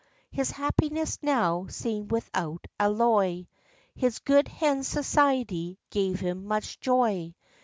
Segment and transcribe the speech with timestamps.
[0.31, 3.45] His happiness now seemed without alloy.
[3.93, 7.35] His good hens' society gave him much joy.